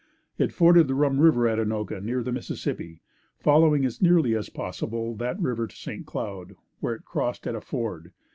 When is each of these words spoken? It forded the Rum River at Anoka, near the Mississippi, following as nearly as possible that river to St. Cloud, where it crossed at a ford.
It 0.39 0.51
forded 0.51 0.87
the 0.87 0.95
Rum 0.95 1.19
River 1.19 1.47
at 1.47 1.59
Anoka, 1.59 2.01
near 2.01 2.23
the 2.23 2.31
Mississippi, 2.31 3.01
following 3.37 3.85
as 3.85 4.01
nearly 4.01 4.35
as 4.35 4.49
possible 4.49 5.13
that 5.17 5.39
river 5.39 5.67
to 5.67 5.75
St. 5.75 6.07
Cloud, 6.07 6.55
where 6.79 6.95
it 6.95 7.05
crossed 7.05 7.45
at 7.45 7.53
a 7.53 7.61
ford. 7.61 8.11